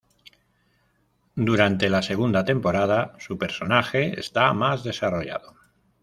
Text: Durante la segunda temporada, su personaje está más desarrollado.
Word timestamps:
Durante 1.35 1.87
la 1.87 2.01
segunda 2.01 2.43
temporada, 2.43 3.13
su 3.19 3.37
personaje 3.37 4.19
está 4.19 4.51
más 4.51 4.83
desarrollado. 4.83 5.53